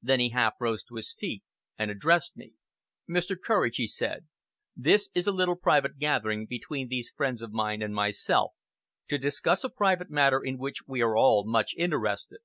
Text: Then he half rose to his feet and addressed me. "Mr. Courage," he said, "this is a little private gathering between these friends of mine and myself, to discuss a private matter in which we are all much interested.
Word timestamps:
Then 0.00 0.20
he 0.20 0.28
half 0.28 0.54
rose 0.60 0.84
to 0.84 0.94
his 0.94 1.12
feet 1.12 1.42
and 1.76 1.90
addressed 1.90 2.36
me. 2.36 2.52
"Mr. 3.10 3.34
Courage," 3.36 3.78
he 3.78 3.88
said, 3.88 4.28
"this 4.76 5.10
is 5.12 5.26
a 5.26 5.32
little 5.32 5.56
private 5.56 5.98
gathering 5.98 6.46
between 6.46 6.86
these 6.86 7.10
friends 7.10 7.42
of 7.42 7.50
mine 7.50 7.82
and 7.82 7.92
myself, 7.92 8.52
to 9.08 9.18
discuss 9.18 9.64
a 9.64 9.68
private 9.68 10.08
matter 10.08 10.38
in 10.40 10.56
which 10.58 10.86
we 10.86 11.00
are 11.02 11.16
all 11.16 11.44
much 11.44 11.74
interested. 11.76 12.38